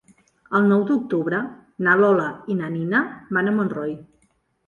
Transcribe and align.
El 0.59 0.63
nou 0.69 0.79
d'octubre 0.91 1.41
na 1.87 1.93
Lola 1.99 2.25
i 2.53 2.57
na 2.63 2.69
Nina 2.77 3.01
van 3.39 3.51
a 3.51 3.53
Montroi. 3.59 3.93